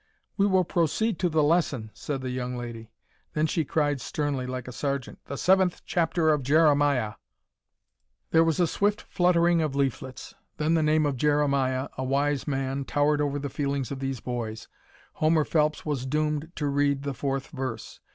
"We 0.35 0.47
will 0.47 0.63
proceed 0.63 1.19
to 1.19 1.29
the 1.29 1.43
lesson," 1.43 1.91
said 1.93 2.21
the 2.21 2.31
young 2.31 2.57
lady. 2.57 2.89
Then 3.33 3.45
she 3.45 3.63
cried 3.63 4.01
sternly, 4.01 4.47
like 4.47 4.67
a 4.67 4.71
sergeant, 4.71 5.19
"The 5.25 5.37
seventh 5.37 5.83
chapter 5.85 6.29
of 6.31 6.41
Jeremiah!" 6.41 7.13
There 8.31 8.43
was 8.43 8.59
a 8.59 8.65
swift 8.65 9.03
fluttering 9.03 9.61
of 9.61 9.75
leaflets. 9.75 10.33
Then 10.57 10.73
the 10.73 10.81
name 10.81 11.05
of 11.05 11.17
Jeremiah, 11.17 11.87
a 11.99 12.03
wise 12.03 12.47
man, 12.47 12.83
towered 12.83 13.21
over 13.21 13.37
the 13.37 13.47
feelings 13.47 13.91
of 13.91 13.99
these 13.99 14.21
boys. 14.21 14.67
Homer 15.13 15.45
Phelps 15.45 15.85
was 15.85 16.07
doomed 16.07 16.51
to 16.55 16.65
read 16.65 17.03
the 17.03 17.13
fourth 17.13 17.49
verse. 17.49 17.99